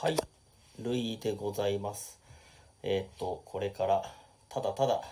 [0.00, 0.16] はい、
[0.78, 2.20] ルイでございます。
[2.84, 4.04] えーっと、これから、
[4.48, 5.02] ただただ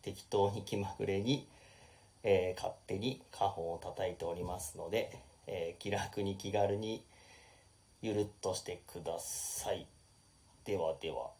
[0.00, 1.46] 適当に気まぐれに、
[2.22, 5.14] えー勝手に花本を叩いておりますので、
[5.46, 7.04] えー気楽に気軽に
[8.00, 9.86] ゆるっとしてください。
[10.64, 11.39] ではでは。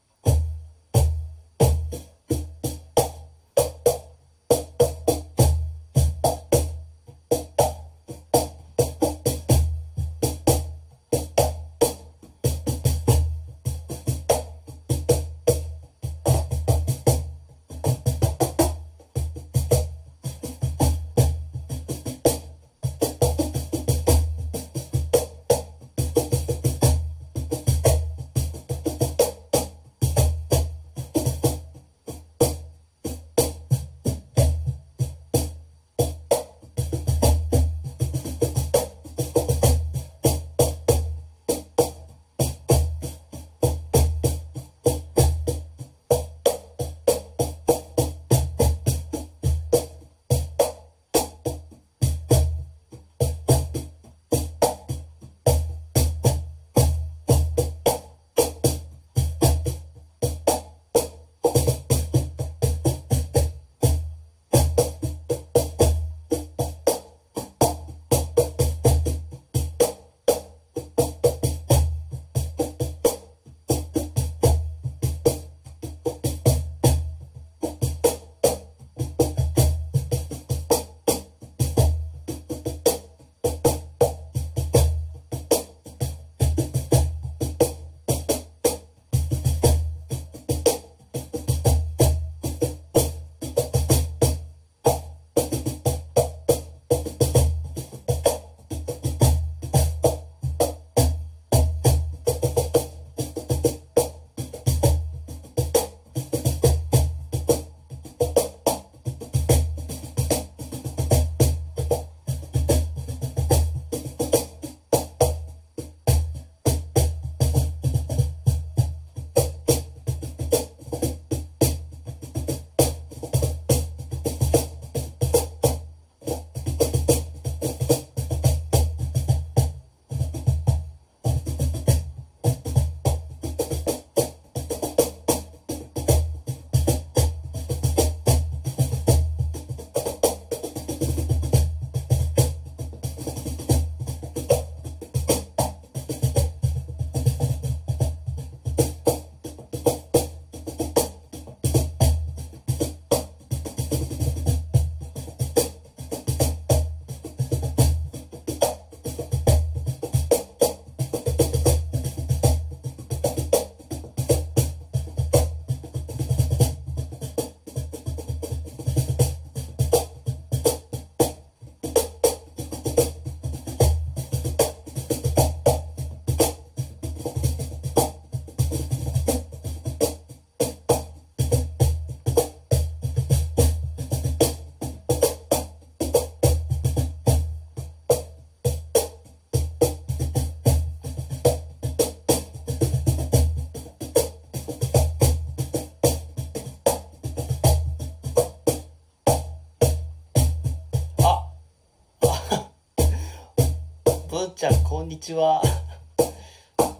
[204.50, 205.62] ぶんちゃんこんにちは。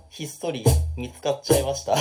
[0.09, 0.65] ひっそり
[0.97, 1.97] 見つかっちゃいました。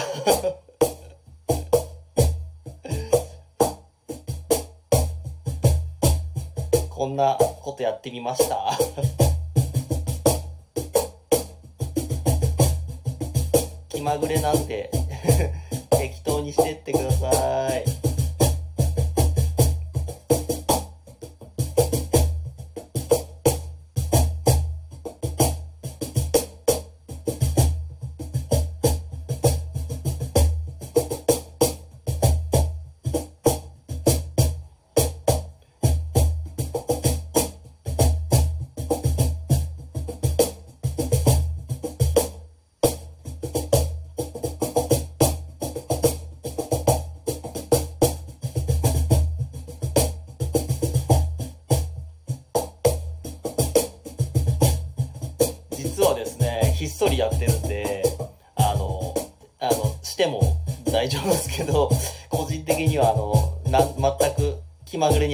[6.92, 8.78] こんなことやってみました。
[13.90, 14.92] 気まぐれなんで
[15.98, 17.88] 適当にしてってください。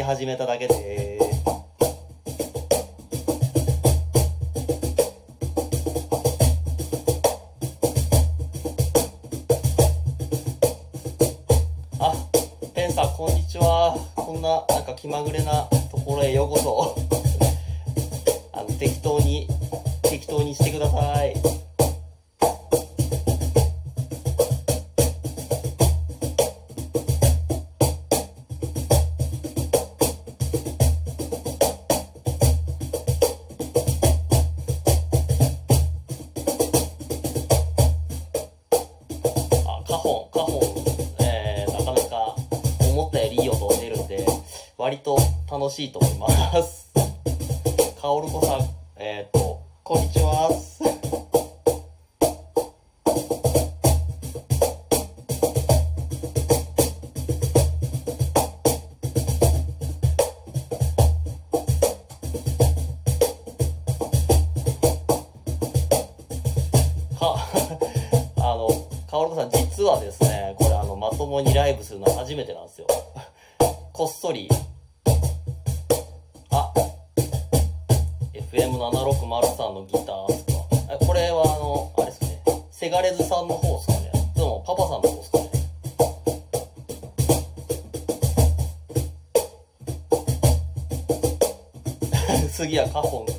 [0.05, 1.19] 始めただけで。
[11.99, 12.13] あ
[12.75, 13.97] ペンさんこんにちは。
[14.15, 16.95] こんななんか気まぐれなところへようこそ。
[18.53, 19.47] あの適当に
[20.03, 21.64] 適当にしてください。
[45.75, 46.89] しいと思います。
[48.01, 48.61] カオルコさん
[48.95, 50.49] えっ、とこんにちは。
[67.19, 67.35] か
[68.37, 68.69] あの
[69.09, 72.87] カオルコさん実はですねこれあのまともにライブするの初めてなんですよ。
[73.91, 74.49] こっそり
[78.91, 80.27] 7603のギター。
[80.27, 80.53] ですか
[81.05, 82.41] これはあのあれですね。
[82.71, 84.11] せがれずさんの方ですかね。
[84.35, 85.49] でもパパさんの方ですかね。
[92.53, 93.34] 次はカホン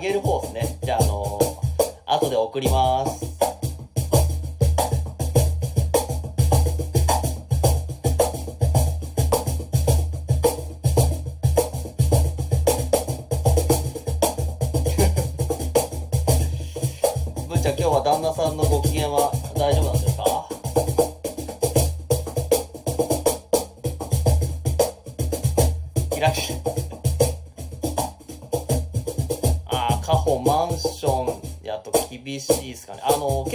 [0.00, 0.78] げる方ですね。
[0.82, 1.38] じゃああの
[2.06, 3.27] 後で送ります。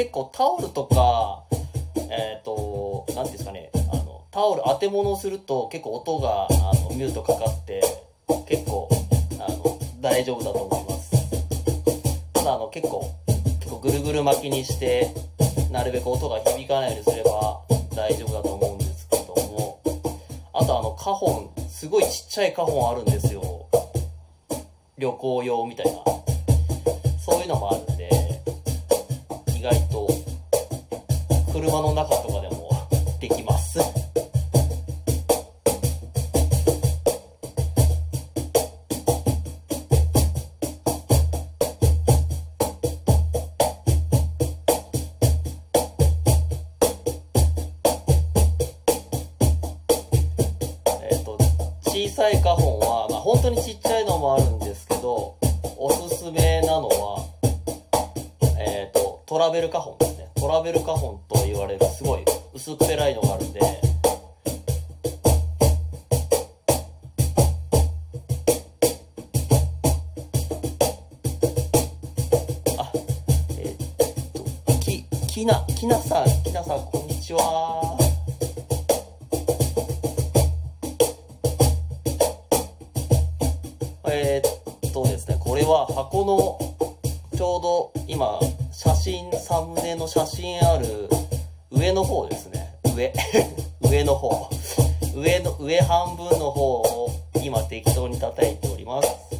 [0.03, 1.43] 結構タオルとか
[2.11, 7.81] えっ、となんですかねあのタオル当て物をすると結構音があのミュートかかって
[8.45, 8.89] 結構
[9.39, 12.33] あの大丈夫だと思います。
[12.33, 13.09] ただあの結構
[13.61, 15.13] 結構ぐるぐる巻きにして
[15.71, 17.61] なるべく音が響かないようにすれば
[17.95, 19.79] 大丈夫だと思うんですけども
[20.51, 23.67] あとあのカホンすごいちっちゃいカホンあるんですよ。
[24.97, 25.93] 旅行用みたいな。
[27.25, 27.92] そういうのもある。
[31.63, 32.69] 車の中とかでも
[33.21, 33.79] できます。
[51.01, 51.37] えっと
[51.85, 55.37] 小さい花本は、まあ、本当にちっちゃいのもあるんですけど
[55.77, 57.25] おすすめなのは、
[58.59, 60.27] えっとトラベル花本ですね。
[60.35, 61.32] トラベル花本と
[61.67, 61.85] 言われる。
[61.95, 62.25] すごい。
[62.53, 63.92] 薄っぺらいのがあるんで。
[91.73, 92.75] 上の方ですね。
[92.95, 93.11] 上。
[93.89, 94.49] 上の方。
[95.15, 97.09] 上の上半分の方を
[97.43, 99.32] 今適当に叩いております。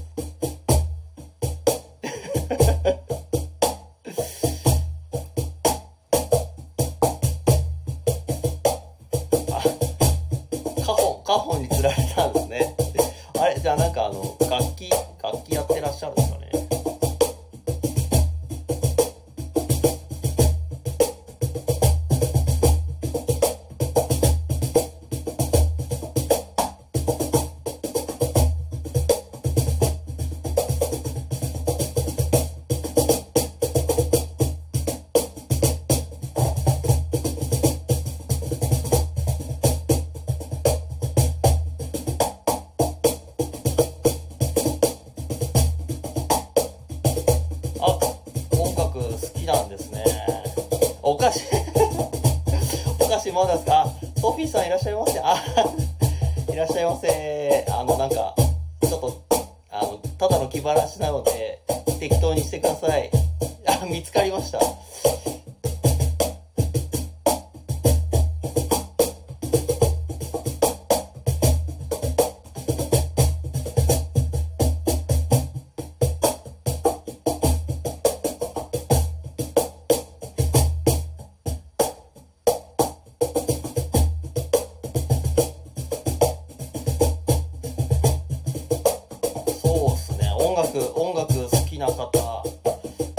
[91.83, 92.43] な方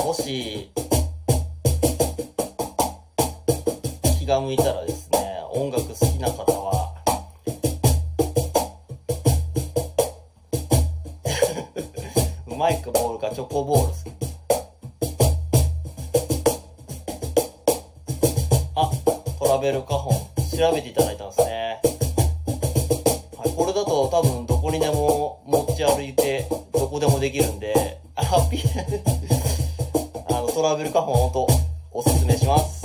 [0.02, 0.70] もし
[31.02, 31.48] 本音を
[31.92, 32.83] おすすめします。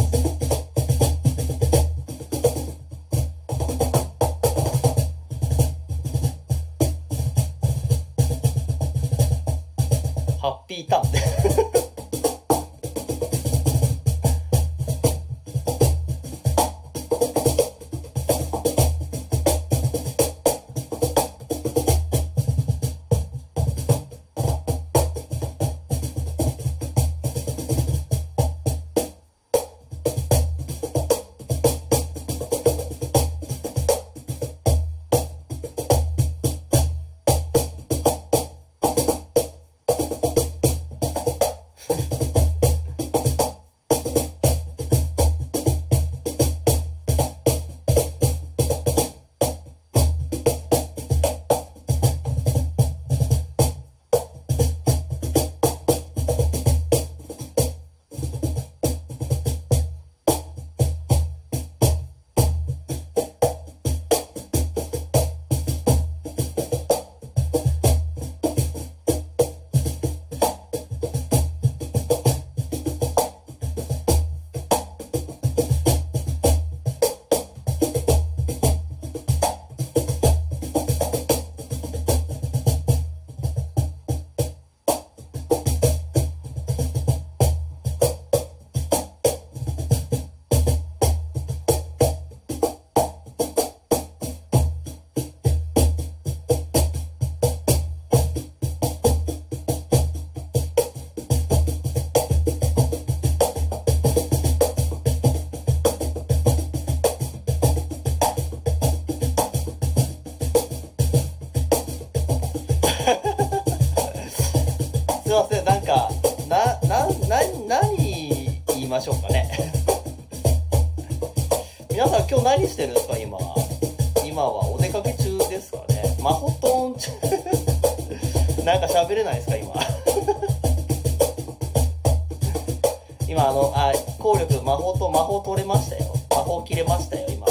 [133.50, 136.13] あの、あ、効力、魔法と魔法取れましたよ。
[136.29, 137.48] 魔法切れましたよ、今。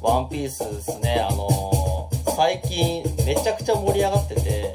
[0.00, 4.72] ワンピースですね、あの、最近めちゃくちゃ盛り上がってて、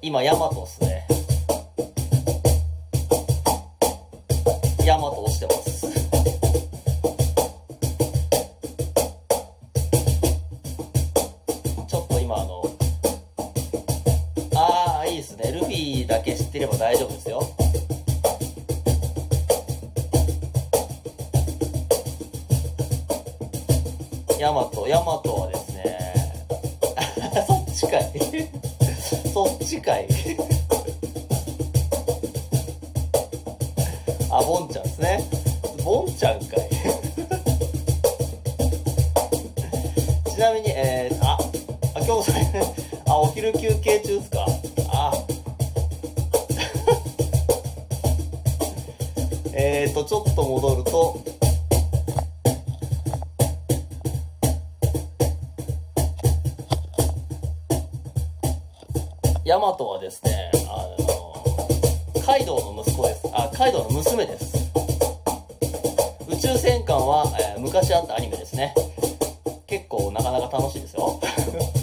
[0.00, 0.75] 今、ヤマトっす
[29.66, 30.06] 次回
[34.30, 35.24] あボンちゃんですね。
[35.84, 36.70] ボンちゃんかい。
[40.30, 41.36] ちなみにえー、あ
[41.96, 42.46] あ今日それ
[43.08, 44.35] あお昼休憩中使
[70.10, 71.20] なかなか楽しいですよ。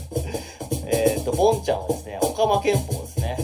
[0.86, 3.38] えっと、ボンちゃんはですね、オカマ憲法ですね。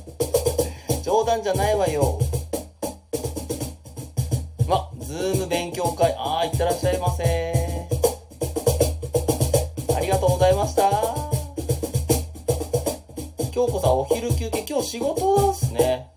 [1.02, 2.18] 冗談じゃないわよ。
[4.66, 7.88] ま、ズーム勉強会、あー、いってらっしゃいませ。
[9.94, 10.90] ありがとうございました。
[13.52, 16.15] 京子さん、お昼休憩、今日仕事ですね。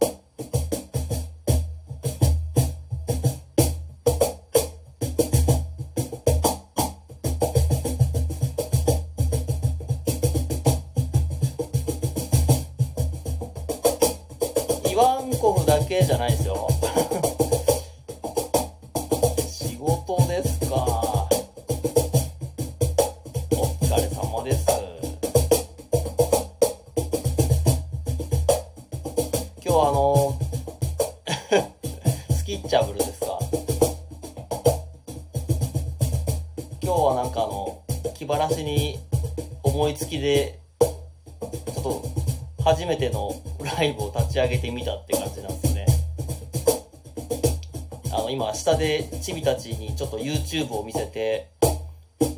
[49.29, 51.51] チビたちにちょっと YouTube を見せて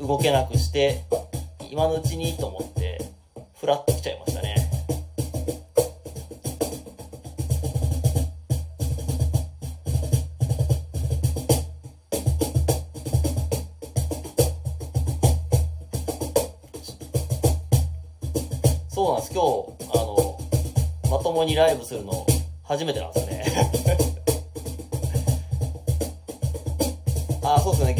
[0.02, 1.06] 動けなくして
[1.72, 3.00] 今のうちにと思って
[3.58, 4.56] フラッと来ちゃいましたね。
[18.90, 19.34] そうなんです。
[19.34, 20.38] 今日あの
[21.10, 22.26] まともにライブするの
[22.64, 24.11] 初めてなんですね。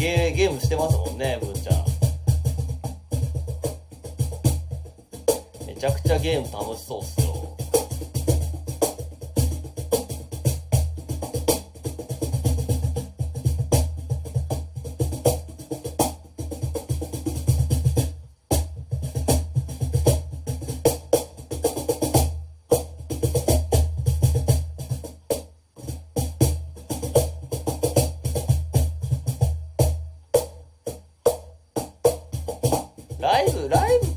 [0.02, 1.76] ゲーゲームしてますもんねぶーちゃん。
[5.64, 7.21] めちゃくちゃゲーム楽しそうっす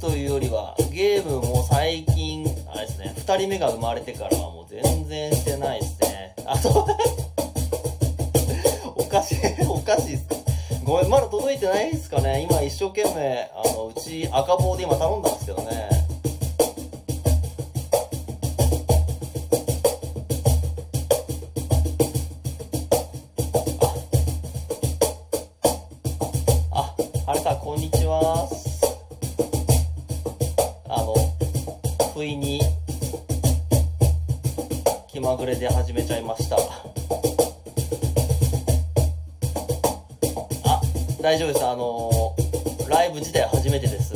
[0.06, 6.36] というよりはゲームも最近あれですね2人目が生まれてからはもう全然してないですね。
[6.46, 6.86] あと
[8.96, 9.38] おかしい
[9.68, 10.26] おかしいっす
[10.84, 12.46] ごめんまだ届いてないですかね。
[12.48, 15.85] 今一生懸命あのうち赤棒で今頼んだんですけどね。
[36.26, 36.58] ました。
[40.66, 40.82] あ
[41.22, 41.66] 大丈夫です。
[41.66, 42.36] あの
[42.90, 44.14] ライブ自体初めてです。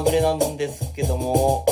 [0.00, 1.66] まぐれなんですけども。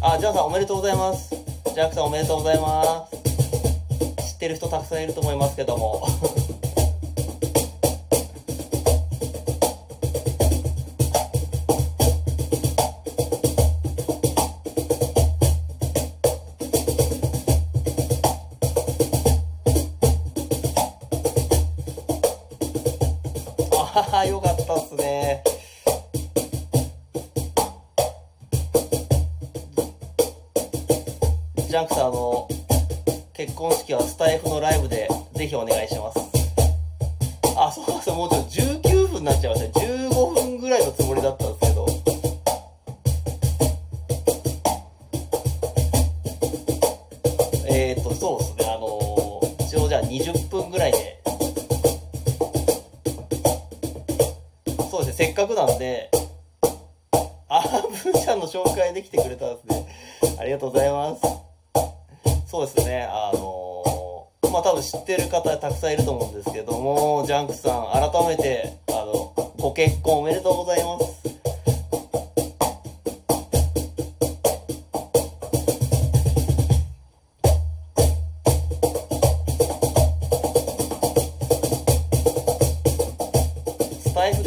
[0.00, 1.30] あ、ジャンさんおめでとうございます。
[1.30, 4.32] ジャックさんおめでとうございます。
[4.32, 6.02] 知ってる人たくさんいると思いますけども。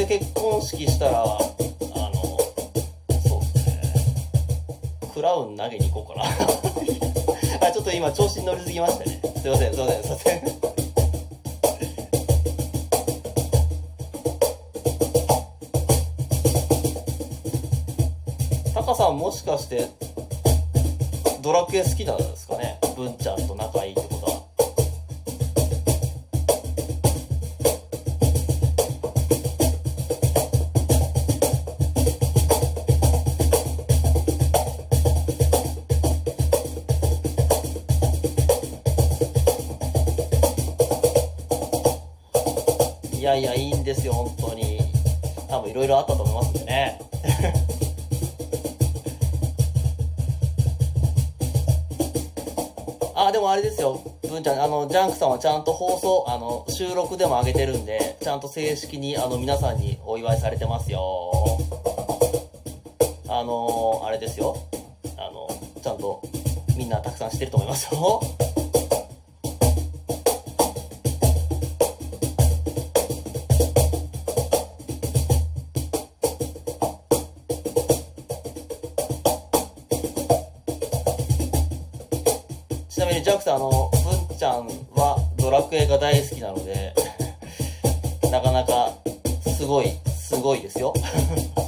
[0.07, 1.39] 結婚式したら、あの、
[3.27, 3.81] そうですね、
[5.13, 6.29] クラウン投げに行こうかな。
[7.67, 9.19] あ、ちょっと今調子に乗りすぎましたね。
[9.41, 10.41] すいません、すいません、すいません。
[18.73, 19.89] タカさんもしかして、
[21.41, 22.79] ドラクエ好きなんですかね？
[22.95, 24.14] 文ちゃんと仲いいとか。
[43.25, 44.79] やいやいいんですよ本当に。
[45.49, 47.01] 多分いろいろあったと思いますんでね。
[53.15, 53.99] あでもあれですよ。
[54.29, 61.31] 文ちゃんあのジャンクさんはちゃんと放送あの収録でも上げてるんでちゃんと正式にあの皆さんにお祝いされてますよ。
[63.27, 64.55] あのあれですよ。
[65.17, 65.49] あの
[65.81, 66.21] ちゃんと
[66.77, 68.21] みんなたくさん知ってると思いますよ。
[88.31, 88.93] なかなか
[89.57, 90.93] すごいすごいですよ。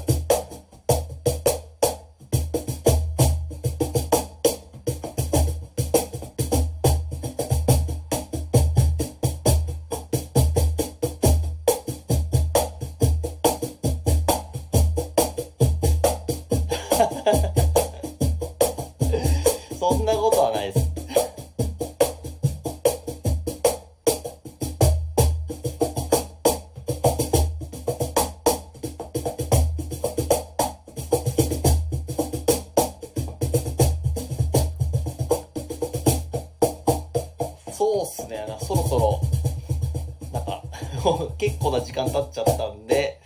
[41.08, 43.22] もう結構な時間経っちゃったんで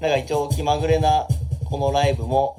[0.00, 1.28] なんか一応気まぐれな
[1.64, 2.56] このライブも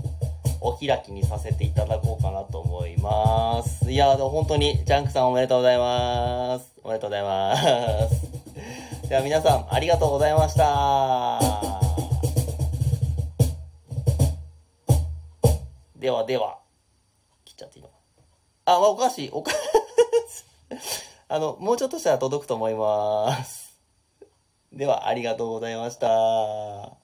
[0.61, 3.91] お開きにさせていただこうかなと思います。
[3.91, 6.71] いやでも本当にジャンクさんおめでとうございます。
[6.83, 7.57] おめでとうございま
[8.07, 8.31] す。
[9.09, 11.39] では皆さんありがとうございました。
[15.97, 16.59] ではでは。
[17.43, 17.89] 切っちゃっていいの？
[17.89, 17.95] か
[18.65, 19.57] あ、まあ、お菓子お菓子
[21.27, 23.60] あのもうちょっとしたら届くと思います。
[24.73, 27.00] ではありがとうございました。